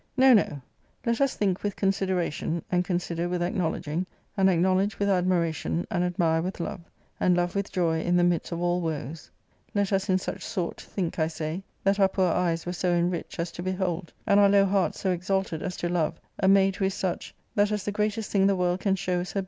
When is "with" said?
1.63-1.75, 3.29-3.43, 4.97-5.09, 6.41-6.59, 7.53-7.71